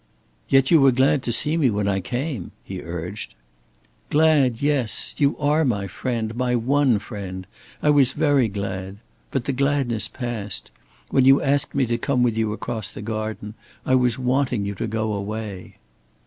"Yet 0.49 0.71
you 0.71 0.81
were 0.81 0.91
glad 0.91 1.21
to 1.21 1.31
see 1.31 1.57
me 1.57 1.69
when 1.69 1.87
I 1.87 1.99
came," 1.99 2.53
he 2.63 2.81
urged. 2.81 3.35
"Glad, 4.09 4.59
yes! 4.59 5.13
You 5.19 5.37
are 5.37 5.63
my 5.63 5.85
friend, 5.85 6.33
my 6.35 6.55
one 6.55 6.97
friend. 6.97 7.45
I 7.83 7.91
was 7.91 8.13
very 8.13 8.47
glad. 8.47 8.97
But 9.29 9.43
the 9.43 9.53
gladness 9.53 10.07
passed. 10.07 10.71
When 11.09 11.25
you 11.25 11.39
asked 11.39 11.75
me 11.75 11.85
to 11.85 11.99
come 11.99 12.23
with 12.23 12.35
you 12.35 12.51
across 12.51 12.91
the 12.91 13.03
garden, 13.03 13.53
I 13.85 13.93
was 13.93 14.17
wanting 14.17 14.65
you 14.65 14.73
to 14.73 14.87
go 14.87 15.13
away." 15.13 15.75